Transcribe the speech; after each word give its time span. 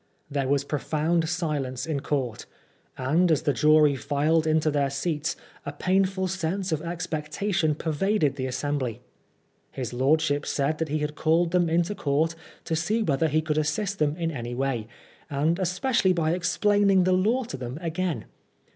There 0.31 0.47
was 0.47 0.63
profound 0.63 1.29
silence 1.29 1.85
in 1.85 1.99
court, 1.99 2.47
and 2.97 3.31
as 3.31 3.43
the 3.43 3.53
jury 3.53 3.95
filed 3.95 4.47
into 4.47 4.71
their 4.71 4.89
seats 4.89 5.35
a 5.63 5.71
painful 5.73 6.27
sense 6.27 6.71
of 6.71 6.81
expectation 6.81 7.75
pervaded 7.75 8.35
the 8.35 8.47
assembly. 8.47 9.01
His 9.69 9.93
lordship 9.93 10.47
said 10.47 10.79
that 10.79 10.89
he 10.89 10.97
had 10.97 11.13
called 11.13 11.51
them 11.51 11.69
into 11.69 11.93
court 11.93 12.33
to 12.65 12.75
see 12.75 13.03
whether 13.03 13.27
he 13.27 13.43
could 13.43 13.59
assist 13.59 13.99
them 13.99 14.17
in 14.17 14.31
any 14.31 14.55
way, 14.55 14.87
and 15.29 15.59
especially 15.59 16.13
by 16.13 16.31
explaining 16.31 17.03
the 17.03 17.13
law 17.13 17.43
to 17.43 17.55
them 17.55 17.77
again. 17.79 18.25